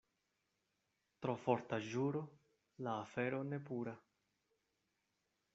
Tro 1.25 1.35
forta 1.43 1.79
ĵuro— 1.89 2.23
la 2.89 2.97
afero 3.05 3.45
ne 3.53 3.63
pura. 3.71 3.97